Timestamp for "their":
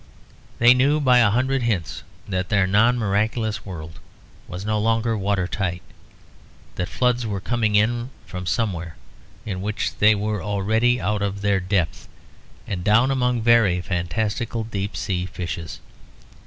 2.49-2.65, 11.41-11.59